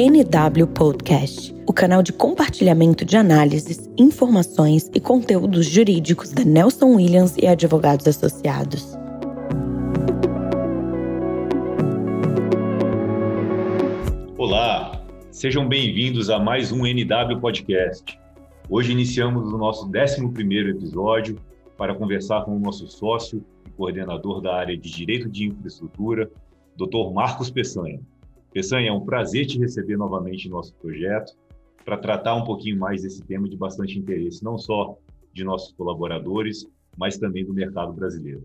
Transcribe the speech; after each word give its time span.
NW 0.00 0.64
Podcast, 0.68 1.52
o 1.66 1.72
canal 1.72 2.04
de 2.04 2.12
compartilhamento 2.12 3.04
de 3.04 3.16
análises, 3.16 3.90
informações 3.98 4.88
e 4.94 5.00
conteúdos 5.00 5.66
jurídicos 5.66 6.30
da 6.30 6.44
Nelson 6.44 6.94
Williams 6.94 7.36
e 7.36 7.48
Advogados 7.48 8.06
Associados. 8.06 8.96
Olá, 14.36 15.04
sejam 15.32 15.66
bem-vindos 15.68 16.30
a 16.30 16.38
mais 16.38 16.70
um 16.70 16.86
NW 16.86 17.40
Podcast. 17.40 18.20
Hoje 18.70 18.92
iniciamos 18.92 19.52
o 19.52 19.58
nosso 19.58 19.86
11 19.86 20.32
episódio 20.70 21.40
para 21.76 21.92
conversar 21.92 22.44
com 22.44 22.56
o 22.56 22.60
nosso 22.60 22.86
sócio 22.86 23.44
e 23.66 23.70
coordenador 23.70 24.40
da 24.40 24.54
área 24.54 24.78
de 24.78 24.92
Direito 24.92 25.28
de 25.28 25.48
Infraestrutura, 25.48 26.30
Dr. 26.76 27.12
Marcos 27.12 27.50
Peçanha. 27.50 27.98
Peçanha, 28.52 28.88
é 28.88 28.92
um 28.92 29.04
prazer 29.04 29.46
te 29.46 29.58
receber 29.58 29.96
novamente 29.96 30.46
em 30.46 30.50
nosso 30.50 30.74
projeto 30.74 31.36
para 31.84 31.96
tratar 31.96 32.34
um 32.34 32.44
pouquinho 32.44 32.78
mais 32.78 33.02
desse 33.02 33.22
tema 33.22 33.48
de 33.48 33.56
bastante 33.56 33.98
interesse, 33.98 34.42
não 34.42 34.58
só 34.58 34.96
de 35.32 35.44
nossos 35.44 35.72
colaboradores, 35.72 36.66
mas 36.96 37.18
também 37.18 37.44
do 37.44 37.54
mercado 37.54 37.92
brasileiro. 37.92 38.44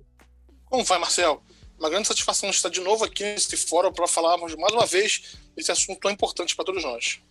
Como 0.66 0.84
vai, 0.84 1.00
Marcel? 1.00 1.42
Uma 1.80 1.90
grande 1.90 2.08
satisfação 2.08 2.50
estar 2.50 2.70
de 2.70 2.80
novo 2.82 3.04
aqui 3.04 3.24
nesse 3.24 3.58
fórum 3.58 3.92
para 3.92 4.08
falarmos 4.08 4.56
mais 4.56 4.74
uma 4.74 4.86
vez 4.86 5.38
desse 5.56 5.72
assunto 5.72 6.00
tão 6.00 6.12
importante 6.12 6.56
para 6.56 6.66
todos 6.66 6.84
nós. 6.84 7.22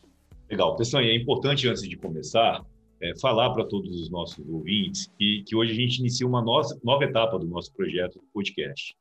Legal. 0.50 0.76
Peçanha, 0.76 1.08
é 1.08 1.16
importante, 1.16 1.66
antes 1.68 1.82
de 1.88 1.96
começar, 1.96 2.62
é, 3.00 3.18
falar 3.18 3.50
para 3.50 3.64
todos 3.64 4.00
os 4.00 4.10
nossos 4.10 4.46
ouvintes 4.48 5.10
que, 5.18 5.42
que 5.46 5.56
hoje 5.56 5.72
a 5.72 5.74
gente 5.74 5.98
inicia 6.00 6.26
uma 6.26 6.42
nossa, 6.42 6.78
nova 6.84 7.04
etapa 7.04 7.38
do 7.38 7.46
nosso 7.46 7.72
projeto 7.72 8.18
do 8.18 8.24
podcast. 8.32 8.94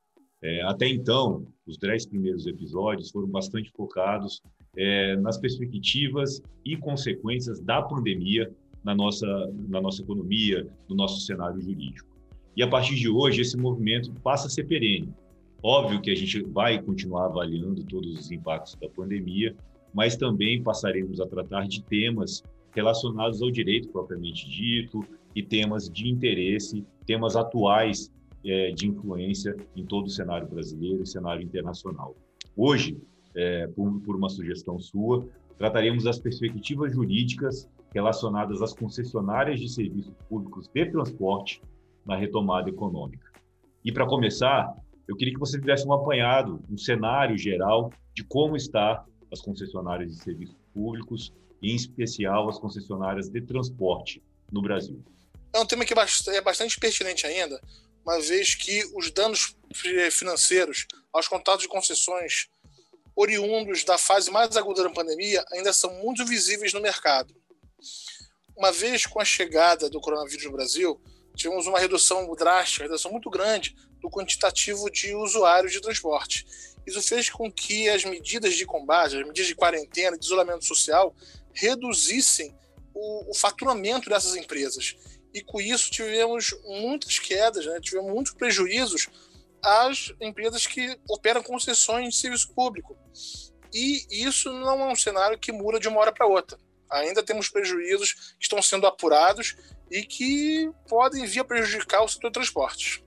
É, 0.44 0.62
até 0.63 0.88
então, 0.88 1.45
os 1.68 1.77
dez 1.77 2.05
primeiros 2.05 2.48
episódios 2.48 3.12
foram 3.12 3.27
bastante 3.27 3.72
focados 3.72 4.41
é, 4.76 5.15
nas 5.18 5.38
perspectivas 5.38 6.41
e 6.65 6.76
consequências 6.76 7.60
da 7.60 7.82
pandemia 7.82 8.52
na 8.84 8.96
nossa, 8.96 9.27
na 9.70 9.80
nossa 9.80 10.02
economia, 10.02 10.68
no 10.90 10.96
nosso 10.96 11.21
cenário 11.21 11.62
jurídico. 11.62 12.10
E 12.57 12.63
a 12.63 12.68
partir 12.68 12.96
de 12.96 13.07
hoje, 13.07 13.41
esse 13.41 13.55
movimento 13.55 14.12
passa 14.24 14.48
a 14.48 14.49
ser 14.49 14.63
perene. 14.63 15.13
Óbvio 15.63 16.02
que 16.02 16.10
a 16.10 16.15
gente 16.15 16.41
vai 16.41 16.82
continuar 16.82 17.26
avaliando 17.26 17.84
todos 17.84 18.20
os 18.20 18.32
impactos 18.32 18.76
da 18.76 18.90
pandemia, 18.90 19.55
mas 19.93 20.15
também 20.15 20.63
passaremos 20.63 21.21
a 21.21 21.27
tratar 21.27 21.68
de 21.68 21.84
temas 21.84 22.43
relacionados 22.74 23.41
ao 23.41 23.52
direito 23.52 23.90
propriamente 23.90 24.49
dito 24.49 25.05
e 25.35 25.43
temas 25.43 25.90
de 25.90 26.10
interesse, 26.10 26.84
temas 27.05 27.35
atuais 27.35 28.12
é, 28.45 28.71
de 28.71 28.87
influência 28.87 29.55
em 29.75 29.85
todo 29.85 30.07
o 30.07 30.09
cenário 30.09 30.47
brasileiro 30.47 31.03
e 31.03 31.07
cenário 31.07 31.43
internacional. 31.43 32.15
Hoje, 32.55 32.97
é, 33.35 33.67
por, 33.67 33.99
por 34.01 34.15
uma 34.15 34.29
sugestão 34.29 34.79
sua, 34.79 35.27
trataremos 35.57 36.03
das 36.03 36.20
perspectivas 36.20 36.91
jurídicas 36.91 37.69
relacionadas 37.93 38.62
às 38.62 38.73
concessionárias 38.73 39.59
de 39.59 39.69
serviços 39.69 40.13
públicos 40.27 40.67
de 40.73 40.85
transporte 40.85 41.62
na 42.05 42.15
retomada 42.15 42.69
econômica. 42.69 43.31
E 43.84 43.91
para 43.91 44.07
começar, 44.07 44.73
eu 45.07 45.15
queria 45.15 45.34
que 45.34 45.39
você 45.39 45.59
tivesse 45.59 45.87
um 45.87 45.93
apanhado, 45.93 46.63
um 46.69 46.77
cenário 46.77 47.37
geral 47.37 47.91
de 48.13 48.23
como 48.23 48.55
está 48.55 49.05
as 49.31 49.41
concessionárias 49.41 50.12
de 50.12 50.23
serviços 50.23 50.57
públicos, 50.73 51.34
em 51.62 51.75
especial 51.75 52.49
as 52.49 52.59
concessionárias 52.59 53.29
de 53.29 53.41
transporte 53.41 54.21
no 54.51 54.62
Brasil. 54.62 55.03
É 55.53 55.59
um 55.59 55.65
tema 55.65 55.85
que 55.85 55.93
é 55.93 56.41
bastante 56.41 56.79
pertinente 56.79 57.25
ainda, 57.27 57.59
uma 58.05 58.20
vez 58.20 58.55
que 58.55 58.84
os 58.96 59.12
danos 59.12 59.55
financeiros 60.12 60.88
aos 61.13 61.27
contratos 61.27 61.63
de 61.63 61.70
concessões 61.70 62.48
oriundos 63.16 63.84
da 63.84 63.98
fase 63.98 64.31
mais 64.31 64.56
aguda 64.58 64.84
da 64.84 64.90
pandemia 64.90 65.44
ainda 65.52 65.72
são 65.74 65.94
muito 65.96 66.25
visíveis 66.25 66.74
no 66.74 66.81
mercado. 66.81 67.35
Uma 68.56 68.72
vez 68.72 69.06
com 69.06 69.20
a 69.20 69.25
chegada 69.25 69.90
do 69.90 70.00
coronavírus 70.00 70.46
no 70.46 70.52
Brasil, 70.52 71.02
tivemos 71.36 71.68
uma 71.68 71.80
redução 71.80 72.34
drástica, 72.36 72.84
uma 72.84 72.90
redução 72.90 73.12
muito 73.12 73.30
grande 73.30 73.75
do 74.00 74.09
quantitativo 74.09 74.90
de 74.90 75.14
usuários 75.16 75.72
de 75.72 75.81
transporte. 75.81 76.46
Isso 76.86 77.02
fez 77.02 77.30
com 77.30 77.52
que 77.52 77.88
as 77.90 78.04
medidas 78.04 78.56
de 78.56 78.66
combate, 78.66 79.18
as 79.18 79.25
medidas 79.25 79.48
de 79.48 79.56
quarentena, 79.56 80.18
de 80.18 80.25
isolamento 80.25 80.66
social, 80.66 81.16
reduzissem 81.54 82.56
o, 82.94 83.31
o 83.31 83.34
faturamento 83.34 84.09
dessas 84.09 84.36
empresas 84.36 84.96
e 85.34 85.42
com 85.42 85.59
isso 85.62 85.92
tivemos 85.92 86.53
muitas 86.66 87.19
quedas, 87.19 87.66
né? 87.66 87.80
tivemos 87.81 88.12
muitos 88.12 88.34
prejuízos 88.34 89.08
às 89.64 90.14
empresas 90.19 90.66
que 90.66 90.97
operam 91.09 91.44
concessões 91.44 92.09
de 92.09 92.16
serviço 92.19 92.53
público. 92.53 92.97
E 93.74 94.06
isso 94.09 94.52
não 94.52 94.81
é 94.81 94.92
um 94.92 94.96
cenário 94.96 95.40
que 95.40 95.52
muda 95.52 95.80
de 95.80 95.88
uma 95.88 96.00
hora 96.00 96.12
para 96.12 96.28
outra. 96.28 96.58
Ainda 96.90 97.24
temos 97.24 97.47
prejuízos 97.47 98.36
que 98.38 98.44
estão 98.44 98.62
sendo 98.62 98.86
apurados 98.86 99.56
e 99.90 100.03
que 100.03 100.69
podem 100.90 101.25
vir 101.25 101.40
a 101.40 101.46
prejudicar 101.46 102.03
o 102.03 102.08
setor 102.08 102.28
de 102.28 102.34
transportes. 102.34 103.02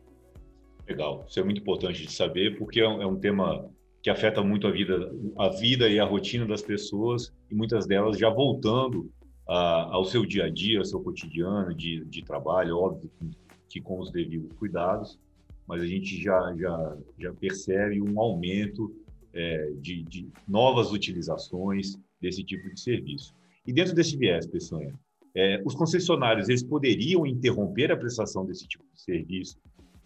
Legal, 0.88 1.24
isso 1.28 1.40
é 1.40 1.42
muito 1.42 1.60
importante 1.60 2.06
de 2.06 2.12
saber, 2.12 2.58
porque 2.58 2.80
é 2.80 2.88
um, 2.88 3.16
é 3.16 3.20
tema 3.20 3.70
que 4.02 4.10
afeta 4.10 4.42
muito 4.42 4.66
a 4.66 4.70
vida, 4.70 5.10
a 5.38 5.48
vida 5.48 5.88
e 5.88 5.98
a 5.98 6.04
rotina 6.04 6.46
das 6.46 6.60
pessoas, 6.60 7.32
e 7.50 7.54
muitas 7.54 7.86
delas 7.86 8.18
já 8.18 8.28
voltando 8.28 9.10
ao 9.46 10.04
seu 10.04 10.24
dia 10.24 10.44
a 10.44 10.50
dia, 10.50 10.78
ao 10.78 10.84
seu 10.84 11.00
cotidiano 11.00 11.74
de, 11.74 12.04
de 12.04 12.22
trabalho, 12.22 12.78
óbvio 12.78 13.10
que, 13.18 13.30
que 13.68 13.80
com 13.80 14.00
os 14.00 14.10
devidos 14.10 14.52
cuidados, 14.58 15.18
mas 15.66 15.82
a 15.82 15.86
gente 15.86 16.20
já, 16.20 16.54
já, 16.56 16.96
já 17.18 17.32
percebe 17.32 18.00
um 18.00 18.20
aumento 18.20 18.94
é, 19.32 19.70
de, 19.78 20.02
de, 20.04 20.28
novas 20.46 20.92
utilizações 20.92 21.98
desse 22.20 22.44
tipo 22.44 22.72
de 22.72 22.80
serviço. 22.80 23.34
E 23.66 23.72
dentro 23.72 23.94
desse 23.94 24.16
viés, 24.16 24.46
Peçanha, 24.46 24.94
é, 25.34 25.60
os 25.64 25.74
concessionários 25.74 26.48
eles 26.48 26.62
poderiam 26.62 27.26
interromper 27.26 27.90
a 27.90 27.96
prestação 27.96 28.46
desse 28.46 28.68
tipo 28.68 28.84
de 28.94 29.00
serviço 29.00 29.58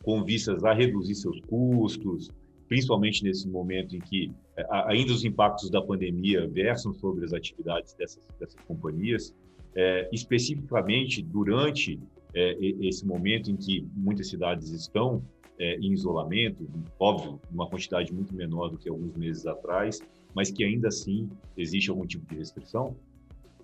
com 0.02 0.24
vistas 0.24 0.64
a 0.64 0.72
reduzir 0.72 1.14
seus 1.16 1.40
custos, 1.40 2.30
principalmente 2.68 3.24
nesse 3.24 3.48
momento 3.48 3.96
em 3.96 3.98
que 3.98 4.30
é, 4.56 4.64
ainda 4.86 5.12
os 5.12 5.24
impactos 5.24 5.70
da 5.70 5.80
pandemia 5.80 6.46
versam 6.46 6.92
sobre 6.92 7.24
as 7.24 7.32
atividades 7.32 7.94
dessas, 7.94 8.22
dessas 8.38 8.60
companhias, 8.66 9.34
é, 9.74 10.08
especificamente 10.12 11.22
durante 11.22 11.98
é, 12.34 12.56
esse 12.60 13.06
momento 13.06 13.50
em 13.50 13.56
que 13.56 13.86
muitas 13.94 14.28
cidades 14.28 14.70
estão 14.70 15.24
é, 15.58 15.76
em 15.76 15.92
isolamento, 15.92 16.68
óbvio, 16.98 17.40
uma 17.50 17.68
quantidade 17.68 18.12
muito 18.12 18.34
menor 18.34 18.68
do 18.68 18.78
que 18.78 18.88
alguns 18.88 19.16
meses 19.16 19.46
atrás, 19.46 20.00
mas 20.34 20.50
que 20.50 20.62
ainda 20.62 20.88
assim 20.88 21.28
existe 21.56 21.90
algum 21.90 22.06
tipo 22.06 22.26
de 22.26 22.36
restrição? 22.38 22.96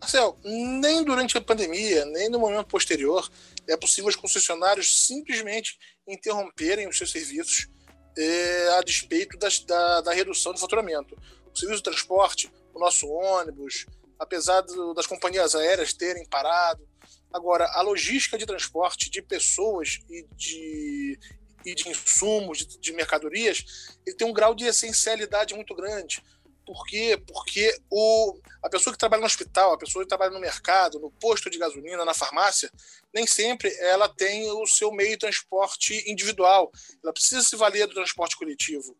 Marcel, 0.00 0.36
nem 0.42 1.04
durante 1.04 1.38
a 1.38 1.40
pandemia, 1.40 2.04
nem 2.06 2.28
no 2.28 2.38
momento 2.38 2.66
posterior, 2.66 3.30
é 3.68 3.76
possível 3.76 4.08
os 4.08 4.16
concessionários 4.16 5.06
simplesmente 5.06 5.78
interromperem 6.06 6.88
os 6.88 6.98
seus 6.98 7.10
serviços 7.10 7.68
é, 8.16 8.68
a 8.78 8.82
despeito 8.82 9.36
das, 9.38 9.60
da, 9.60 10.00
da, 10.00 10.12
redução 10.12 10.52
do 10.52 10.58
faturamento. 10.58 11.16
O 11.52 11.58
serviço 11.58 11.78
de 11.78 11.90
transporte, 11.90 12.50
o 12.72 12.78
nosso 12.78 13.08
ônibus, 13.08 13.86
apesar 14.18 14.60
do, 14.62 14.94
das 14.94 15.06
companhias 15.06 15.54
aéreas 15.54 15.92
terem 15.92 16.26
parado, 16.26 16.86
agora 17.32 17.66
a 17.72 17.82
logística 17.82 18.38
de 18.38 18.46
transporte 18.46 19.10
de 19.10 19.20
pessoas 19.20 20.00
e 20.08 20.24
de, 20.36 21.18
e 21.64 21.74
de 21.74 21.88
insumos, 21.88 22.58
de, 22.58 22.78
de 22.78 22.92
mercadorias, 22.92 23.96
ele 24.06 24.16
tem 24.16 24.26
um 24.26 24.32
grau 24.32 24.54
de 24.54 24.64
essencialidade 24.64 25.54
muito 25.54 25.74
grande. 25.74 26.22
Por 26.64 26.86
quê? 26.86 27.22
Porque 27.26 27.78
o, 27.90 28.38
a 28.62 28.70
pessoa 28.70 28.92
que 28.92 28.98
trabalha 28.98 29.20
no 29.20 29.26
hospital, 29.26 29.72
a 29.72 29.78
pessoa 29.78 30.04
que 30.04 30.08
trabalha 30.08 30.30
no 30.30 30.40
mercado, 30.40 30.98
no 30.98 31.10
posto 31.10 31.50
de 31.50 31.58
gasolina, 31.58 32.04
na 32.04 32.14
farmácia, 32.14 32.70
nem 33.12 33.26
sempre 33.26 33.74
ela 33.80 34.08
tem 34.08 34.50
o 34.50 34.66
seu 34.66 34.90
meio 34.90 35.10
de 35.10 35.18
transporte 35.18 36.02
individual. 36.10 36.72
Ela 37.02 37.12
precisa 37.12 37.42
se 37.42 37.54
valer 37.56 37.86
do 37.86 37.94
transporte 37.94 38.36
coletivo. 38.36 38.96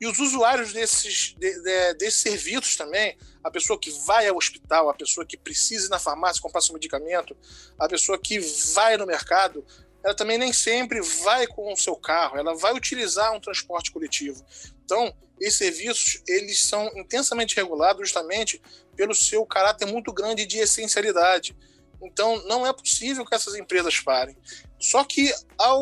E 0.00 0.06
os 0.06 0.18
usuários 0.18 0.72
desses, 0.72 1.34
de, 1.38 1.62
de, 1.62 1.94
desses 1.94 2.22
serviços 2.22 2.74
também, 2.76 3.16
a 3.44 3.50
pessoa 3.50 3.78
que 3.78 3.90
vai 4.04 4.26
ao 4.26 4.36
hospital, 4.36 4.88
a 4.88 4.94
pessoa 4.94 5.24
que 5.24 5.36
precisa 5.36 5.86
ir 5.86 5.90
na 5.90 5.98
farmácia 5.98 6.42
comprar 6.42 6.60
seu 6.60 6.74
medicamento, 6.74 7.36
a 7.78 7.88
pessoa 7.88 8.18
que 8.18 8.40
vai 8.74 8.96
no 8.96 9.06
mercado, 9.06 9.64
ela 10.02 10.14
também 10.14 10.38
nem 10.38 10.52
sempre 10.52 11.00
vai 11.00 11.46
com 11.46 11.72
o 11.72 11.76
seu 11.76 11.94
carro, 11.94 12.36
ela 12.36 12.54
vai 12.56 12.74
utilizar 12.74 13.32
um 13.32 13.40
transporte 13.40 13.92
coletivo. 13.92 14.44
Então, 14.84 15.14
esses 15.42 15.58
serviços 15.58 16.22
eles 16.26 16.62
são 16.62 16.86
intensamente 16.96 17.56
regulados 17.56 18.08
justamente 18.08 18.60
pelo 18.96 19.14
seu 19.14 19.44
caráter 19.44 19.86
muito 19.86 20.12
grande 20.12 20.46
de 20.46 20.58
essencialidade. 20.58 21.56
Então, 22.02 22.42
não 22.46 22.66
é 22.66 22.72
possível 22.72 23.24
que 23.24 23.34
essas 23.34 23.54
empresas 23.54 23.98
parem. 24.00 24.36
Só 24.80 25.04
que, 25.04 25.32
ao, 25.56 25.80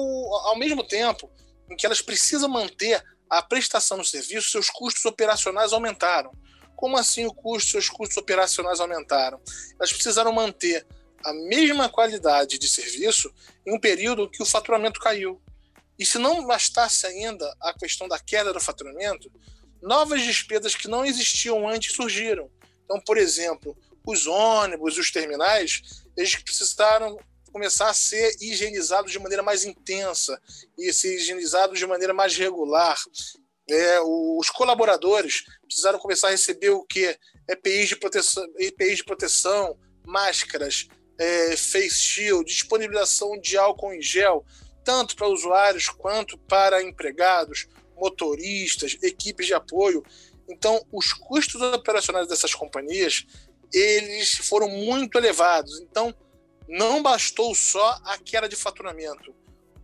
ao 0.48 0.58
mesmo 0.58 0.82
tempo 0.86 1.30
em 1.70 1.76
que 1.76 1.86
elas 1.86 2.02
precisam 2.02 2.48
manter 2.48 3.02
a 3.28 3.40
prestação 3.40 3.98
do 3.98 4.04
serviço, 4.04 4.50
seus 4.50 4.68
custos 4.68 5.04
operacionais 5.04 5.72
aumentaram. 5.72 6.32
Como 6.74 6.96
assim 6.96 7.26
o 7.26 7.32
custo, 7.32 7.70
seus 7.70 7.88
custos 7.88 8.16
operacionais 8.16 8.80
aumentaram? 8.80 9.40
Elas 9.78 9.92
precisaram 9.92 10.32
manter 10.32 10.86
a 11.24 11.32
mesma 11.32 11.88
qualidade 11.88 12.58
de 12.58 12.68
serviço 12.68 13.32
em 13.66 13.74
um 13.74 13.78
período 13.78 14.28
que 14.28 14.42
o 14.42 14.46
faturamento 14.46 14.98
caiu. 14.98 15.40
E 16.00 16.06
se 16.06 16.16
não 16.16 16.46
bastasse 16.46 17.06
ainda 17.06 17.54
a 17.60 17.74
questão 17.74 18.08
da 18.08 18.18
queda 18.18 18.54
do 18.54 18.58
faturamento, 18.58 19.30
novas 19.82 20.22
despesas 20.22 20.74
que 20.74 20.88
não 20.88 21.04
existiam 21.04 21.68
antes 21.68 21.94
surgiram. 21.94 22.50
Então, 22.84 22.98
por 23.02 23.18
exemplo, 23.18 23.76
os 24.06 24.26
ônibus, 24.26 24.96
os 24.96 25.10
terminais, 25.10 25.82
eles 26.16 26.34
precisaram 26.36 27.18
começar 27.52 27.90
a 27.90 27.94
ser 27.94 28.34
higienizados 28.40 29.12
de 29.12 29.18
maneira 29.18 29.42
mais 29.42 29.64
intensa 29.64 30.40
e 30.78 30.90
ser 30.90 31.16
higienizados 31.16 31.78
de 31.78 31.86
maneira 31.86 32.14
mais 32.14 32.34
regular. 32.34 32.98
É, 33.68 34.00
os 34.00 34.48
colaboradores 34.48 35.44
precisaram 35.66 35.98
começar 35.98 36.28
a 36.28 36.30
receber 36.30 36.70
o 36.70 36.82
que? 36.82 37.14
EPIs 37.46 37.90
de 37.90 37.96
proteção, 37.96 38.46
EPIs 38.56 38.96
de 38.96 39.04
proteção 39.04 39.78
máscaras, 40.06 40.88
é, 41.18 41.54
face 41.58 41.90
shield, 41.90 42.50
disponibilização 42.50 43.38
de 43.38 43.58
álcool 43.58 43.92
em 43.92 44.00
gel, 44.00 44.46
tanto 44.90 45.14
para 45.14 45.28
usuários 45.28 45.88
quanto 45.88 46.36
para 46.36 46.82
empregados, 46.82 47.68
motoristas, 47.96 48.98
equipes 49.00 49.46
de 49.46 49.54
apoio. 49.54 50.02
Então, 50.48 50.84
os 50.90 51.12
custos 51.12 51.62
operacionais 51.62 52.26
dessas 52.26 52.52
companhias 52.52 53.24
eles 53.72 54.34
foram 54.34 54.68
muito 54.68 55.16
elevados. 55.16 55.78
Então, 55.78 56.12
não 56.68 57.00
bastou 57.04 57.54
só 57.54 58.00
a 58.04 58.18
queda 58.18 58.48
de 58.48 58.56
faturamento, 58.56 59.32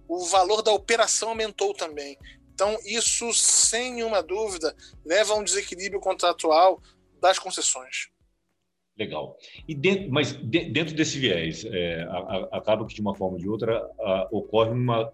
o 0.09 0.25
valor 0.25 0.61
da 0.61 0.73
operação 0.73 1.29
aumentou 1.29 1.73
também. 1.73 2.19
Então, 2.53 2.77
isso, 2.85 3.33
sem 3.33 3.95
nenhuma 3.95 4.25
dúvida, 4.25 4.75
leva 5.05 5.35
a 5.35 5.37
um 5.37 5.45
desequilíbrio 5.45 6.01
contratual 6.01 6.83
das 7.21 7.39
concessões. 7.39 8.09
Legal. 8.99 9.37
E 9.69 9.75
dentro, 9.75 10.11
mas 10.11 10.33
de, 10.33 10.71
dentro 10.71 10.95
desse 10.95 11.19
viés, 11.19 11.65
é, 11.67 12.03
a, 12.05 12.17
a, 12.17 12.49
acaba 12.59 12.87
que 12.87 12.95
de 12.95 13.01
uma 13.01 13.15
forma 13.15 13.35
ou 13.35 13.41
de 13.41 13.49
outra 13.49 13.87
a, 14.01 14.29
ocorre 14.31 14.71
uma, 14.71 15.13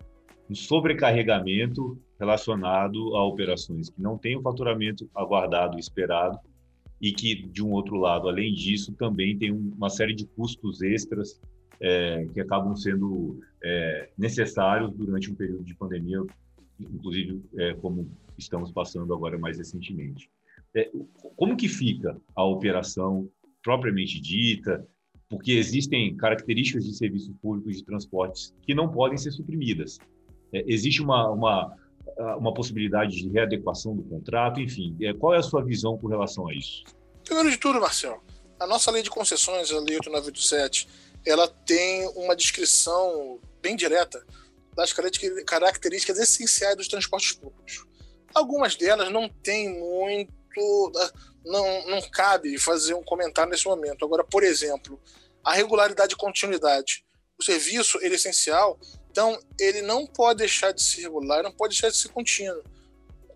um 0.48 0.54
sobrecarregamento 0.54 2.00
relacionado 2.18 3.16
a 3.16 3.24
operações 3.24 3.90
que 3.90 4.00
não 4.00 4.16
têm 4.16 4.36
o 4.36 4.42
faturamento 4.42 5.10
aguardado 5.14 5.78
esperado 5.78 6.38
e 7.00 7.12
que, 7.12 7.34
de 7.34 7.64
um 7.64 7.72
outro 7.72 7.96
lado, 7.96 8.28
além 8.28 8.54
disso, 8.54 8.92
também 8.92 9.36
tem 9.36 9.50
uma 9.50 9.90
série 9.90 10.14
de 10.14 10.24
custos 10.24 10.80
extras 10.82 11.40
é, 11.80 12.24
que 12.32 12.40
acabam 12.40 12.76
sendo 12.76 13.40
é, 13.64 14.08
necessários 14.16 14.92
durante 14.92 15.28
um 15.28 15.34
período 15.34 15.64
de 15.64 15.74
pandemia, 15.74 16.20
inclusive 16.78 17.42
é, 17.56 17.74
como 17.74 18.08
estamos 18.38 18.70
passando 18.70 19.12
agora 19.12 19.36
mais 19.36 19.58
recentemente. 19.58 20.30
É, 20.72 20.88
como 21.34 21.56
que 21.56 21.68
fica 21.68 22.16
a 22.36 22.44
operação 22.44 23.28
propriamente 23.62 24.20
dita? 24.20 24.86
Porque 25.28 25.52
existem 25.52 26.16
características 26.16 26.84
de 26.84 26.96
serviços 26.96 27.34
públicos 27.40 27.76
de 27.76 27.84
transportes 27.84 28.54
que 28.62 28.74
não 28.74 28.90
podem 28.90 29.16
ser 29.16 29.30
suprimidas. 29.30 29.98
É, 30.52 30.62
existe 30.66 31.00
uma, 31.00 31.30
uma 31.30 31.76
uma 32.38 32.52
possibilidade 32.52 33.16
de 33.16 33.28
readequação 33.28 33.96
do 33.96 34.02
contrato, 34.02 34.60
enfim. 34.60 34.96
É, 35.00 35.12
qual 35.14 35.34
é 35.34 35.38
a 35.38 35.42
sua 35.42 35.64
visão 35.64 35.96
com 35.96 36.08
relação 36.08 36.48
a 36.48 36.54
isso? 36.54 36.84
Primeiro 37.24 37.50
de 37.50 37.56
tudo, 37.56 37.80
Marcelo, 37.80 38.22
a 38.58 38.66
nossa 38.66 38.90
lei 38.90 39.02
de 39.02 39.10
concessões, 39.10 39.70
a 39.70 39.78
Lei 39.78 39.96
8987, 39.96 40.88
ela 41.24 41.48
tem 41.48 42.06
uma 42.16 42.34
descrição 42.34 43.40
bem 43.60 43.76
direta 43.76 44.24
das 44.74 44.92
características 44.92 46.18
essenciais 46.18 46.76
dos 46.76 46.88
transportes 46.88 47.32
públicos. 47.32 47.84
Algumas 48.34 48.76
delas 48.76 49.12
não 49.12 49.28
tem 49.28 49.68
muito. 49.68 50.32
Não, 51.44 51.86
não 51.88 52.00
cabe 52.10 52.58
fazer 52.58 52.94
um 52.94 53.02
comentário 53.02 53.50
nesse 53.50 53.66
momento. 53.66 54.04
Agora, 54.04 54.24
por 54.24 54.42
exemplo, 54.42 55.00
a 55.44 55.52
regularidade 55.54 56.14
e 56.14 56.16
continuidade. 56.16 57.04
O 57.38 57.42
serviço 57.42 57.98
ele 58.00 58.14
é 58.14 58.16
essencial 58.16 58.78
então, 59.12 59.38
ele 59.60 59.82
não 59.82 60.06
pode 60.06 60.38
deixar 60.38 60.72
de 60.72 60.82
ser 60.82 61.02
regular, 61.02 61.42
não 61.42 61.52
pode 61.52 61.74
deixar 61.74 61.90
de 61.90 61.96
ser 61.98 62.08
contínuo. 62.08 62.64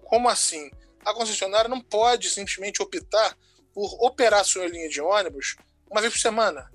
Como 0.05 0.27
assim? 0.27 0.71
A 1.05 1.13
concessionária 1.13 1.69
não 1.69 1.83
pode 1.83 2.31
simplesmente 2.31 2.83
optar 2.83 3.37
por 3.75 3.95
operar 4.03 4.43
sua 4.43 4.67
linha 4.67 4.89
de 4.89 5.03
ônibus 5.03 5.55
uma 5.91 6.01
vez 6.01 6.15
por 6.15 6.19
semana, 6.19 6.73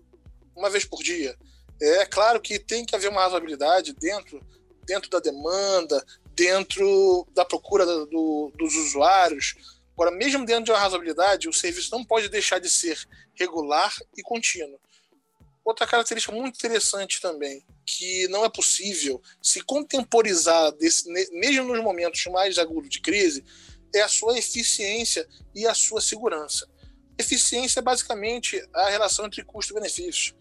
uma 0.55 0.69
vez 0.69 0.85
por 0.85 1.01
dia. 1.01 1.35
É 1.81 2.05
claro 2.05 2.39
que 2.39 2.59
tem 2.59 2.85
que 2.85 2.95
haver 2.95 3.09
uma 3.09 3.23
razoabilidade 3.23 3.91
dentro, 3.93 4.39
dentro 4.85 5.09
da 5.09 5.19
demanda, 5.19 6.05
dentro 6.35 7.27
da 7.33 7.43
procura 7.43 7.83
do, 8.05 8.51
dos 8.55 8.75
usuários. 8.75 9.80
Agora, 10.01 10.17
mesmo 10.17 10.43
dentro 10.47 10.63
de 10.63 10.71
uma 10.71 10.79
razoabilidade, 10.79 11.47
o 11.47 11.53
serviço 11.53 11.91
não 11.91 12.03
pode 12.03 12.27
deixar 12.27 12.57
de 12.57 12.67
ser 12.67 12.97
regular 13.35 13.95
e 14.17 14.23
contínuo. 14.23 14.79
Outra 15.63 15.85
característica 15.85 16.33
muito 16.33 16.55
interessante 16.55 17.21
também, 17.21 17.63
que 17.85 18.27
não 18.29 18.43
é 18.43 18.49
possível 18.49 19.21
se 19.39 19.61
contemporizar, 19.61 20.71
desse, 20.71 21.07
mesmo 21.31 21.67
nos 21.71 21.83
momentos 21.83 22.25
mais 22.31 22.57
agudos 22.57 22.89
de 22.89 22.99
crise, 22.99 23.45
é 23.93 24.01
a 24.01 24.07
sua 24.07 24.35
eficiência 24.39 25.29
e 25.53 25.67
a 25.67 25.75
sua 25.75 26.01
segurança. 26.01 26.67
Eficiência 27.15 27.79
é 27.79 27.83
basicamente 27.83 28.59
a 28.73 28.89
relação 28.89 29.27
entre 29.27 29.43
custo 29.43 29.71
e 29.71 29.75
benefício. 29.75 30.33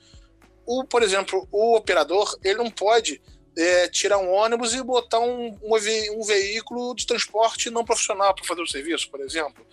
O, 0.65 0.85
por 0.85 1.03
exemplo, 1.03 1.47
o 1.53 1.77
operador 1.77 2.35
ele 2.43 2.57
não 2.57 2.71
pode 2.71 3.21
é, 3.57 3.89
tirar 3.89 4.19
um 4.19 4.31
ônibus 4.31 4.75
e 4.75 4.83
botar 4.83 5.21
um, 5.21 5.59
um, 5.63 6.23
veículo 6.23 6.95
de 6.95 7.07
transporte 7.07 7.71
não 7.71 7.85
profissional 7.85 8.35
para 8.35 8.45
fazer 8.45 8.63
o 8.63 8.67
serviço, 8.67 9.11
por 9.11 9.21
exemplo. 9.21 9.67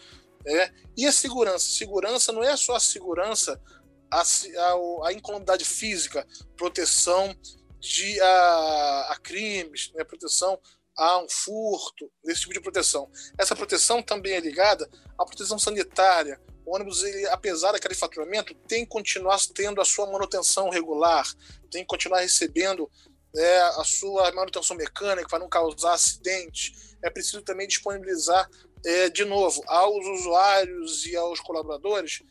É. 0.46 0.72
E 0.96 1.06
a 1.06 1.12
segurança? 1.12 1.66
Segurança 1.70 2.32
não 2.32 2.44
é 2.44 2.56
só 2.56 2.76
a 2.76 2.80
segurança 2.80 3.62
a, 4.10 4.22
a, 4.22 5.10
a 5.10 5.66
física, 5.66 6.26
proteção 6.56 7.36
de, 7.80 8.20
a, 8.22 9.08
a 9.12 9.18
crimes, 9.22 9.92
né, 9.94 10.04
proteção 10.04 10.60
a 10.98 11.20
um 11.20 11.30
furto, 11.30 12.12
esse 12.26 12.42
tipo 12.42 12.54
de 12.54 12.62
proteção. 12.62 13.10
Essa 13.38 13.56
proteção 13.56 14.02
também 14.02 14.34
é 14.34 14.40
ligada 14.40 14.90
à 15.18 15.26
proteção 15.26 15.60
sanitária. 15.60 16.42
O 16.66 16.76
ônibus, 16.76 17.04
ele, 17.04 17.28
apesar 17.28 17.74
daquele 17.74 17.94
faturamento, 17.94 18.56
tem 18.68 18.84
que 18.84 18.90
continuar 18.90 19.38
tendo 19.54 19.80
a 19.80 19.86
sua 19.86 20.12
manutenção 20.12 20.70
regular, 20.70 21.26
tem 21.70 21.84
que 21.84 21.88
continuar 21.88 22.22
recebendo 22.22 22.90
né, 23.34 23.62
a 23.78 23.84
sua 23.84 24.32
manutenção 24.32 24.76
mecânica 24.76 25.28
para 25.28 25.40
não 25.40 25.50
causar 25.50 25.94
acidentes. 25.94 26.96
É 27.04 27.10
preciso 27.10 27.42
também 27.42 27.68
disponibilizar, 27.68 28.50
é, 28.86 29.10
de 29.10 29.26
novo, 29.26 29.64
aos 29.68 30.06
usuários 30.06 31.06
e 31.06 31.16
aos 31.16 31.40
colaboradores 31.40 32.22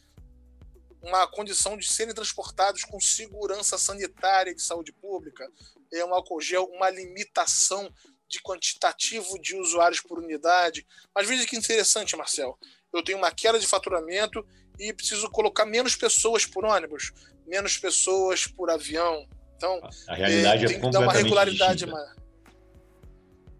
uma 1.06 1.26
condição 1.26 1.76
de 1.76 1.87
serem 1.87 2.14
transportados 2.14 2.82
com 2.84 3.00
segurança 3.00 3.78
sanitária 3.78 4.54
de 4.54 4.60
saúde 4.60 4.93
pública, 4.93 5.48
é 5.93 6.04
um 6.04 6.12
álcool 6.12 6.40
gel, 6.40 6.64
uma 6.64 6.90
limitação 6.90 7.92
de 8.28 8.40
quantitativo 8.42 9.38
de 9.40 9.54
usuários 9.56 10.00
por 10.00 10.19
unidade. 10.19 10.87
Mas 11.14 11.28
veja 11.28 11.46
que 11.46 11.56
interessante, 11.56 12.16
Marcel. 12.16 12.58
Eu 12.92 13.04
tenho 13.04 13.18
uma 13.18 13.30
queda 13.30 13.59
de 13.59 13.66
faturamento 13.66 14.44
e 14.78 14.92
preciso 14.92 15.30
colocar 15.30 15.64
menos 15.64 15.94
pessoas 15.94 16.44
por 16.44 16.64
ônibus, 16.64 17.12
menos 17.47 17.78
pessoas 17.78 18.47
por 18.47 18.68
avião. 18.68 19.28
Então, 19.56 19.80
a 20.06 20.14
realidade 20.14 20.64
é, 20.64 20.68
tem 20.68 20.76
é 20.76 20.80
que 20.80 20.90
dar 20.90 21.00
uma 21.00 21.12
regularidade 21.12 21.86
maior. 21.86 22.14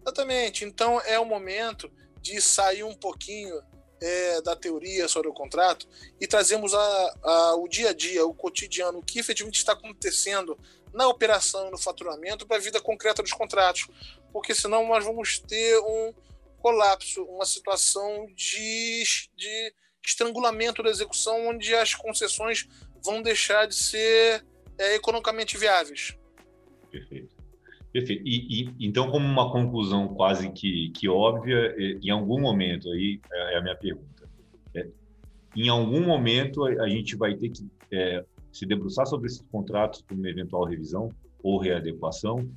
Exatamente. 0.01 0.63
Então, 0.63 1.01
é 1.01 1.19
o 1.19 1.25
momento 1.25 1.91
de 2.21 2.39
sair 2.41 2.83
um 2.83 2.93
pouquinho 2.93 3.61
é, 4.01 4.41
da 4.41 4.55
teoria 4.55 5.07
sobre 5.07 5.27
o 5.27 5.33
contrato 5.33 5.87
e 6.19 6.27
trazemos 6.27 6.73
a, 6.73 7.15
a, 7.23 7.55
o 7.55 7.67
dia 7.67 7.89
a 7.89 7.93
dia, 7.93 8.25
o 8.25 8.33
cotidiano, 8.33 8.99
o 8.99 9.03
que 9.03 9.19
efetivamente 9.19 9.57
está 9.57 9.73
acontecendo 9.73 10.57
na 10.93 11.07
operação 11.07 11.69
no 11.71 11.77
faturamento 11.77 12.45
para 12.47 12.57
a 12.57 12.61
vida 12.61 12.79
concreta 12.79 13.21
dos 13.21 13.33
contratos. 13.33 13.87
Porque 14.31 14.53
senão 14.53 14.87
nós 14.87 15.03
vamos 15.03 15.39
ter 15.39 15.77
um 15.79 16.13
colapso, 16.59 17.23
uma 17.23 17.45
situação 17.45 18.27
de, 18.35 19.03
de 19.35 19.73
estrangulamento 20.05 20.83
da 20.83 20.89
execução, 20.89 21.47
onde 21.47 21.73
as 21.75 21.93
concessões 21.95 22.67
vão 23.03 23.21
deixar 23.21 23.67
de 23.67 23.75
ser 23.75 24.45
é, 24.77 24.95
economicamente 24.95 25.57
viáveis. 25.57 26.17
Perfeito. 26.91 27.35
Perfeito. 27.91 28.23
E, 28.25 28.63
e, 28.63 28.75
então, 28.79 29.09
como 29.09 29.25
uma 29.25 29.51
conclusão 29.51 30.07
quase 30.09 30.51
que, 30.51 30.91
que 30.91 31.07
óbvia, 31.07 31.75
em 32.01 32.09
algum 32.09 32.39
momento, 32.39 32.89
aí 32.91 33.19
é, 33.31 33.53
é 33.53 33.57
a 33.57 33.61
minha 33.61 33.75
pergunta, 33.75 34.29
é, 34.75 34.87
em 35.55 35.69
algum 35.69 36.05
momento 36.05 36.65
a, 36.65 36.87
gente 36.87 37.15
vai 37.15 37.35
ter 37.35 37.49
que 37.49 37.65
é, 37.91 38.23
se 38.51 38.65
debruçar 38.65 39.07
sobre 39.07 39.27
esses 39.27 39.41
contratos 39.51 40.01
para 40.01 40.15
uma 40.15 40.29
eventual 40.29 40.65
revisão 40.65 41.09
ou 41.41 41.57
readequação? 41.57 42.49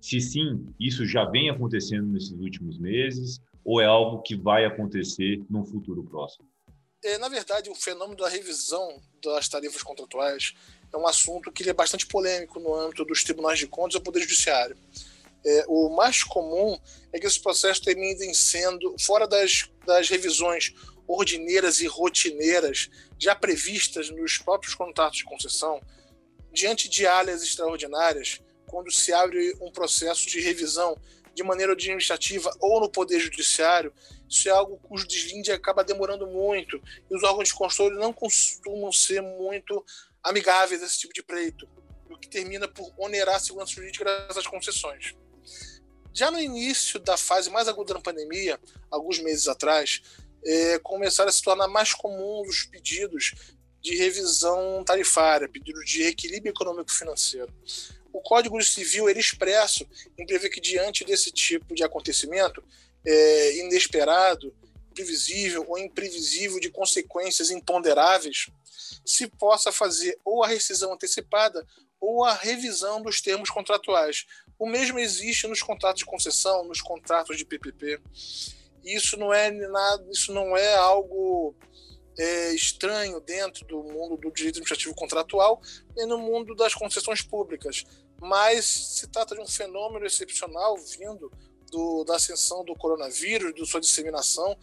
Se 0.00 0.20
sim, 0.20 0.66
isso 0.78 1.06
já 1.06 1.24
vem 1.24 1.48
acontecendo 1.48 2.06
nesses 2.08 2.32
últimos 2.32 2.78
meses 2.78 3.40
ou 3.64 3.80
é 3.80 3.86
algo 3.86 4.20
que 4.20 4.36
vai 4.36 4.66
acontecer 4.66 5.42
no 5.48 5.64
futuro 5.64 6.04
próximo? 6.04 6.46
É, 7.02 7.18
na 7.18 7.28
verdade, 7.28 7.70
o 7.70 7.74
fenômeno 7.74 8.16
da 8.16 8.28
revisão 8.28 9.00
das 9.22 9.48
tarifas 9.48 9.82
contratuais 9.82 10.54
é 10.94 10.98
um 10.98 11.06
assunto 11.06 11.50
que 11.50 11.68
é 11.68 11.72
bastante 11.72 12.06
polêmico 12.06 12.60
no 12.60 12.74
âmbito 12.74 13.04
dos 13.04 13.24
tribunais 13.24 13.58
de 13.58 13.66
contas 13.66 13.96
e 13.96 13.98
do 13.98 14.04
Poder 14.04 14.20
Judiciário. 14.20 14.76
É, 15.44 15.64
o 15.68 15.90
mais 15.90 16.22
comum 16.22 16.78
é 17.12 17.18
que 17.18 17.26
esses 17.26 17.38
processos 17.38 17.84
terminem 17.84 18.32
sendo, 18.32 18.94
fora 18.98 19.26
das, 19.26 19.68
das 19.84 20.08
revisões 20.08 20.72
ordineiras 21.06 21.80
e 21.80 21.86
rotineiras 21.86 22.88
já 23.18 23.34
previstas 23.34 24.08
nos 24.08 24.38
próprios 24.38 24.74
contratos 24.74 25.18
de 25.18 25.24
concessão, 25.24 25.82
diante 26.52 26.88
de 26.88 27.06
áreas 27.06 27.42
extraordinárias, 27.42 28.40
quando 28.66 28.90
se 28.90 29.12
abre 29.12 29.54
um 29.60 29.70
processo 29.70 30.26
de 30.28 30.40
revisão 30.40 30.96
de 31.34 31.42
maneira 31.42 31.72
administrativa 31.72 32.50
ou 32.60 32.80
no 32.80 32.88
Poder 32.88 33.18
Judiciário, 33.18 33.92
isso 34.28 34.48
é 34.48 34.52
algo 34.52 34.78
cujo 34.78 35.06
deslinde 35.06 35.52
acaba 35.52 35.84
demorando 35.84 36.26
muito 36.26 36.80
e 37.10 37.14
os 37.14 37.22
órgãos 37.22 37.48
de 37.48 37.54
controle 37.54 37.96
não 37.96 38.12
costumam 38.12 38.90
ser 38.92 39.20
muito 39.20 39.84
amigáveis 40.24 40.82
a 40.82 40.86
esse 40.86 40.98
tipo 40.98 41.12
de 41.12 41.22
pleito, 41.22 41.68
o 42.10 42.18
que 42.18 42.28
termina 42.28 42.66
por 42.66 42.92
onerar 42.96 43.36
a 43.36 43.40
segurança 43.40 43.72
jurídica 43.72 44.04
das 44.34 44.46
concessões. 44.46 45.14
Já 46.12 46.30
no 46.30 46.40
início 46.40 46.98
da 46.98 47.16
fase 47.16 47.50
mais 47.50 47.68
aguda 47.68 47.94
da 47.94 48.00
pandemia, 48.00 48.58
alguns 48.90 49.18
meses 49.18 49.46
atrás, 49.48 50.00
é, 50.44 50.78
começaram 50.78 51.28
a 51.28 51.32
se 51.32 51.42
tornar 51.42 51.68
mais 51.68 51.92
comuns 51.92 52.48
os 52.48 52.64
pedidos 52.64 53.34
de 53.82 53.96
revisão 53.96 54.82
tarifária, 54.84 55.48
pedidos 55.48 55.84
de 55.84 56.04
equilíbrio 56.04 56.50
econômico-financeiro. 56.50 57.52
O 58.12 58.20
Código 58.20 58.62
Civil 58.62 59.10
ele 59.10 59.20
expresso 59.20 59.86
em 60.16 60.24
prever 60.24 60.48
que 60.48 60.60
diante 60.60 61.04
desse 61.04 61.30
tipo 61.30 61.74
de 61.74 61.82
acontecimento 61.82 62.62
é, 63.04 63.58
inesperado, 63.58 64.54
previsível 64.94 65.64
ou 65.68 65.78
imprevisível 65.78 66.60
de 66.60 66.70
consequências 66.70 67.50
imponderáveis, 67.50 68.46
se 69.04 69.26
possa 69.26 69.72
fazer 69.72 70.18
ou 70.24 70.42
a 70.42 70.48
rescisão 70.48 70.92
antecipada 70.92 71.66
ou 72.00 72.24
a 72.24 72.34
revisão 72.34 73.02
dos 73.02 73.20
termos 73.20 73.50
contratuais. 73.50 74.26
O 74.58 74.66
mesmo 74.68 74.98
existe 74.98 75.46
nos 75.46 75.62
contratos 75.62 76.00
de 76.00 76.06
concessão, 76.06 76.64
nos 76.64 76.80
contratos 76.80 77.36
de 77.36 77.44
PPP. 77.44 78.00
Isso 78.84 79.16
não 79.16 79.32
é 79.32 79.50
nada, 79.50 80.06
isso 80.10 80.32
não 80.32 80.56
é 80.56 80.74
algo 80.74 81.54
é, 82.18 82.54
estranho 82.54 83.20
dentro 83.20 83.66
do 83.66 83.82
mundo 83.82 84.16
do 84.16 84.30
direito 84.30 84.56
administrativo 84.56 84.94
contratual 84.94 85.60
e 85.96 86.06
no 86.06 86.18
mundo 86.18 86.54
das 86.54 86.74
concessões 86.74 87.22
públicas. 87.22 87.84
Mas 88.20 88.64
se 88.64 89.06
trata 89.08 89.34
de 89.34 89.40
um 89.40 89.46
fenômeno 89.46 90.06
excepcional 90.06 90.76
vindo 90.76 91.32
do, 91.70 92.04
da 92.04 92.16
ascensão 92.16 92.64
do 92.64 92.74
coronavírus, 92.76 93.54
de 93.54 93.66
sua 93.66 93.80
disseminação, 93.80 94.56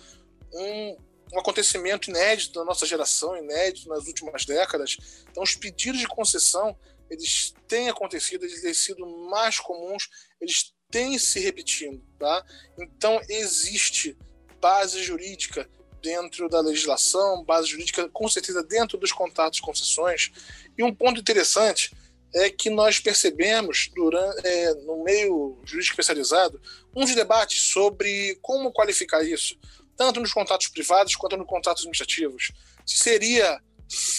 um, 0.54 0.98
um 1.34 1.40
acontecimento 1.40 2.10
inédito 2.10 2.60
da 2.60 2.66
nossa 2.66 2.86
geração, 2.86 3.38
inédito 3.38 3.90
nas 3.90 4.06
últimas 4.08 4.46
décadas. 4.46 4.98
Então, 5.30 5.44
os 5.44 5.56
pedidos 5.56 6.00
de 6.00 6.08
concessão 6.08 6.76
eles 7.12 7.54
têm 7.68 7.90
acontecido, 7.90 8.46
eles 8.46 8.62
têm 8.62 8.74
sido 8.74 9.06
mais 9.30 9.60
comuns, 9.60 10.08
eles 10.40 10.74
têm 10.90 11.20
se 11.20 11.42
repetindo, 11.42 12.02
tá? 12.18 12.46
Então 12.80 13.20
existe 13.28 14.18
base 14.62 15.04
jurídica 15.04 15.70
dentro 16.02 16.48
da 16.48 16.62
legislação, 16.62 17.44
base 17.44 17.68
jurídica 17.68 18.08
com 18.10 18.30
certeza 18.30 18.64
dentro 18.64 18.98
dos 18.98 19.12
contratos 19.12 19.58
de 19.58 19.62
concessões. 19.62 20.32
E 20.78 20.84
um 20.84 20.96
ponto 20.96 21.20
interessante 21.20 21.92
é 22.34 22.50
que 22.50 22.70
nós 22.70 22.98
percebemos 22.98 23.92
durante, 23.94 24.48
é, 24.48 24.74
no 24.76 25.04
meio 25.04 25.60
jurídico 25.66 25.94
especializado 25.94 26.62
uns 26.96 27.14
debates 27.14 27.62
sobre 27.74 28.40
como 28.42 28.72
qualificar 28.72 29.22
isso, 29.22 29.60
tanto 30.02 30.20
nos 30.20 30.34
contratos 30.34 30.68
privados 30.68 31.16
quanto 31.16 31.38
nos 31.38 31.46
contratos 31.46 31.84
administrativos. 31.84 32.52
Se 32.84 32.98
seria 32.98 33.62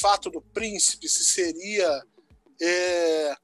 fato 0.01 0.31
do 0.31 0.41
príncipe, 0.41 1.09
se 1.09 1.25
seria 1.25 2.07
é, 2.61 3.37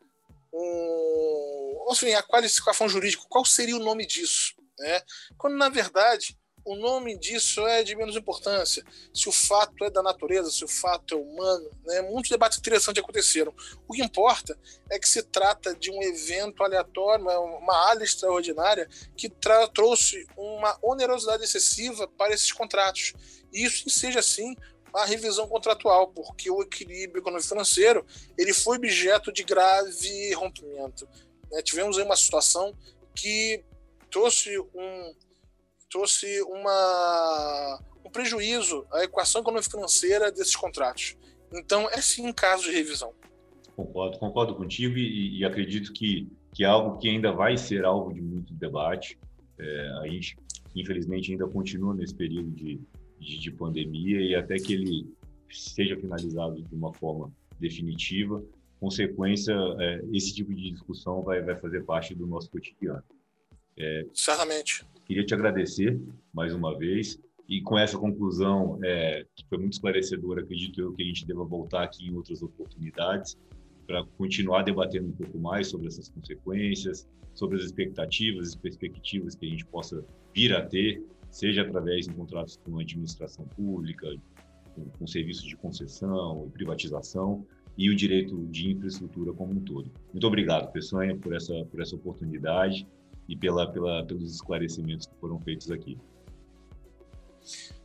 um, 0.52 1.88
enfim, 1.90 2.12
a 2.12 2.22
qualificação 2.22 2.88
jurídica, 2.88 3.24
qual 3.28 3.44
seria 3.44 3.74
o 3.74 3.80
nome 3.80 4.06
disso? 4.06 4.54
Né? 4.78 5.02
Quando, 5.36 5.56
na 5.56 5.68
verdade, 5.68 6.38
o 6.68 6.76
nome 6.76 7.16
disso 7.16 7.66
é 7.66 7.82
de 7.82 7.96
menos 7.96 8.14
importância. 8.14 8.84
Se 9.14 9.26
o 9.26 9.32
fato 9.32 9.84
é 9.84 9.90
da 9.90 10.02
natureza, 10.02 10.50
se 10.50 10.62
o 10.62 10.68
fato 10.68 11.14
é 11.14 11.16
humano, 11.16 11.70
né? 11.86 12.02
muitos 12.02 12.30
debates 12.30 12.58
interessantes 12.58 13.02
aconteceram. 13.02 13.54
O 13.88 13.94
que 13.94 14.02
importa 14.02 14.58
é 14.90 14.98
que 14.98 15.08
se 15.08 15.22
trata 15.22 15.74
de 15.74 15.90
um 15.90 16.02
evento 16.02 16.62
aleatório, 16.62 17.24
uma 17.24 17.88
área 17.88 18.04
extraordinária 18.04 18.86
que 19.16 19.30
trouxe 19.72 20.26
uma 20.36 20.78
onerosidade 20.82 21.42
excessiva 21.42 22.06
para 22.06 22.34
esses 22.34 22.52
contratos. 22.52 23.14
E 23.50 23.64
isso 23.64 23.88
seja 23.88 24.18
assim 24.18 24.54
a 24.92 25.06
revisão 25.06 25.48
contratual, 25.48 26.08
porque 26.08 26.50
o 26.50 26.60
equilíbrio 26.60 27.20
econômico-financeiro 27.20 28.04
ele 28.36 28.52
foi 28.52 28.76
objeto 28.76 29.32
de 29.32 29.42
grave 29.42 30.34
rompimento. 30.34 31.08
Né? 31.50 31.62
Tivemos 31.62 31.96
aí 31.96 32.04
uma 32.04 32.16
situação 32.16 32.76
que 33.14 33.64
trouxe 34.10 34.58
um 34.58 35.14
trouxe 35.90 36.42
uma, 36.42 37.80
um 38.04 38.10
prejuízo 38.10 38.86
à 38.92 39.04
equação 39.04 39.40
econômico-financeira 39.40 40.30
desses 40.30 40.56
contratos. 40.56 41.16
Então, 41.52 41.88
é 41.90 42.00
sim 42.00 42.26
um 42.26 42.32
caso 42.32 42.64
de 42.64 42.70
revisão. 42.70 43.12
Concordo, 43.74 44.18
concordo 44.18 44.54
contigo 44.54 44.96
e, 44.96 45.38
e, 45.38 45.44
acredito 45.44 45.92
que, 45.92 46.28
que 46.52 46.64
é 46.64 46.66
algo 46.66 46.98
que 46.98 47.08
ainda 47.08 47.32
vai 47.32 47.56
ser 47.56 47.84
alvo 47.84 48.12
de 48.12 48.20
muito 48.20 48.52
debate. 48.54 49.18
É, 49.58 49.90
a 50.02 50.08
gente, 50.08 50.36
infelizmente, 50.74 51.30
ainda 51.30 51.46
continua 51.46 51.94
nesse 51.94 52.14
período 52.14 52.50
de, 52.50 52.80
de, 53.20 53.38
de 53.38 53.50
pandemia 53.52 54.20
e 54.20 54.34
até 54.34 54.56
que 54.56 54.74
ele 54.74 55.06
seja 55.50 55.96
finalizado 55.96 56.60
de 56.60 56.74
uma 56.74 56.92
forma 56.92 57.32
definitiva, 57.58 58.42
consequência, 58.80 59.54
é, 59.78 60.00
esse 60.12 60.34
tipo 60.34 60.54
de 60.54 60.70
discussão 60.70 61.22
vai, 61.22 61.40
vai 61.40 61.56
fazer 61.56 61.84
parte 61.84 62.14
do 62.14 62.26
nosso 62.26 62.50
cotidiano. 62.50 63.02
É, 63.76 64.06
Certamente. 64.12 64.84
Queria 65.08 65.24
te 65.24 65.32
agradecer 65.32 65.98
mais 66.34 66.54
uma 66.54 66.76
vez 66.76 67.18
e 67.48 67.62
com 67.62 67.78
essa 67.78 67.96
conclusão, 67.98 68.78
é, 68.84 69.24
que 69.34 69.42
foi 69.48 69.56
muito 69.56 69.72
esclarecedora, 69.72 70.42
acredito 70.42 70.78
eu 70.78 70.92
que 70.92 71.02
a 71.02 71.06
gente 71.06 71.26
deva 71.26 71.42
voltar 71.44 71.84
aqui 71.84 72.06
em 72.06 72.14
outras 72.14 72.42
oportunidades 72.42 73.34
para 73.86 74.04
continuar 74.18 74.64
debatendo 74.64 75.08
um 75.08 75.12
pouco 75.12 75.38
mais 75.38 75.68
sobre 75.68 75.86
essas 75.86 76.10
consequências, 76.10 77.08
sobre 77.32 77.56
as 77.56 77.64
expectativas 77.64 78.52
e 78.52 78.58
perspectivas 78.58 79.34
que 79.34 79.46
a 79.46 79.48
gente 79.48 79.64
possa 79.64 80.04
vir 80.34 80.54
a 80.54 80.60
ter 80.60 81.02
seja 81.30 81.62
através 81.62 82.04
de 82.04 82.12
contratos 82.12 82.58
com 82.58 82.78
a 82.78 82.82
administração 82.82 83.46
pública, 83.56 84.14
com, 84.74 84.84
com 84.90 85.06
serviços 85.06 85.44
de 85.44 85.56
concessão 85.56 86.44
e 86.46 86.50
privatização, 86.50 87.46
e 87.78 87.88
o 87.88 87.96
direito 87.96 88.36
de 88.48 88.72
infraestrutura 88.72 89.32
como 89.32 89.52
um 89.52 89.60
todo. 89.60 89.90
Muito 90.12 90.26
obrigado, 90.26 90.70
Peçanha, 90.70 91.16
por 91.16 91.34
essa, 91.34 91.64
por 91.70 91.80
essa 91.80 91.96
oportunidade 91.96 92.86
e 93.28 93.36
pela, 93.36 93.70
pela, 93.70 94.04
pelos 94.06 94.34
esclarecimentos 94.34 95.06
que 95.06 95.14
foram 95.20 95.38
feitos 95.40 95.70
aqui. 95.70 95.98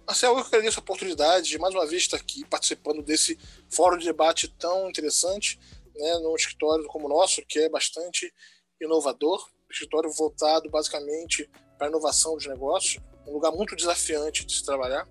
Marcelo, 0.06 0.40
eu 0.40 0.46
agradeço 0.46 0.80
a 0.80 0.84
oportunidade 0.84 1.48
de 1.48 1.58
mais 1.58 1.74
uma 1.74 1.86
vez 1.86 2.04
estar 2.04 2.18
aqui 2.18 2.46
participando 2.46 3.02
desse 3.02 3.38
fórum 3.70 3.98
de 3.98 4.06
debate 4.06 4.48
tão 4.48 4.90
interessante, 4.90 5.60
né, 5.96 6.18
num 6.20 6.36
escritório 6.36 6.86
como 6.88 7.06
o 7.06 7.10
nosso, 7.10 7.42
que 7.48 7.60
é 7.60 7.70
bastante 7.70 8.34
inovador, 8.82 9.50
escritório 9.72 10.12
voltado 10.12 10.70
basicamente 10.70 11.50
para 11.78 11.88
inovação 11.88 12.36
dos 12.36 12.46
negócios, 12.46 13.02
um 13.26 13.34
lugar 13.34 13.52
muito 13.52 13.76
desafiante 13.76 14.46
de 14.46 14.54
se 14.54 14.64
trabalhar. 14.64 15.08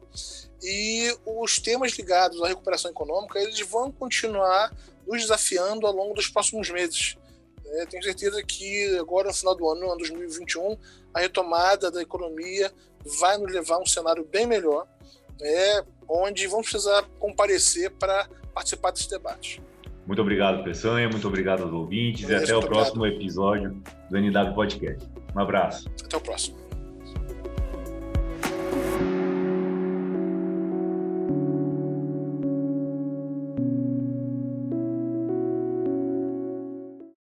E 0.62 1.14
os 1.26 1.58
temas 1.58 1.92
ligados 1.92 2.40
à 2.42 2.48
recuperação 2.48 2.90
econômica, 2.90 3.40
eles 3.40 3.60
vão 3.60 3.90
continuar 3.90 4.74
nos 5.06 5.22
desafiando 5.22 5.86
ao 5.86 5.92
longo 5.92 6.14
dos 6.14 6.28
próximos 6.28 6.70
meses. 6.70 7.16
É, 7.72 7.86
tenho 7.86 8.02
certeza 8.02 8.42
que 8.42 8.98
agora, 8.98 9.28
no 9.28 9.34
final 9.34 9.54
do 9.54 9.68
ano, 9.68 9.86
ano 9.86 9.98
2021, 9.98 10.76
a 11.14 11.20
retomada 11.20 11.90
da 11.90 12.02
economia 12.02 12.70
vai 13.18 13.38
nos 13.38 13.52
levar 13.52 13.76
a 13.76 13.80
um 13.80 13.86
cenário 13.86 14.24
bem 14.30 14.46
melhor, 14.46 14.86
é, 15.40 15.84
onde 16.08 16.46
vamos 16.46 16.70
precisar 16.70 17.02
comparecer 17.18 17.90
para 17.92 18.28
participar 18.54 18.90
desse 18.90 19.08
debate. 19.08 19.62
Muito 20.06 20.20
obrigado, 20.20 20.62
Peçanha, 20.64 21.08
muito 21.08 21.26
obrigado 21.26 21.62
aos 21.62 21.72
ouvintes 21.72 22.28
e 22.28 22.34
até 22.34 22.54
o 22.54 22.60
próximo 22.60 23.06
episódio 23.06 23.80
do 24.10 24.18
NW 24.18 24.54
Podcast. 24.54 25.08
Um 25.34 25.40
abraço. 25.40 25.88
Até 26.04 26.16
o 26.16 26.20
próximo. 26.20 26.71